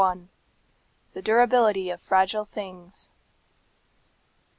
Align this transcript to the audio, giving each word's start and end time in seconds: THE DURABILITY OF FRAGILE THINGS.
THE 1.13 1.21
DURABILITY 1.21 1.91
OF 1.91 2.01
FRAGILE 2.01 2.45
THINGS. 2.45 3.11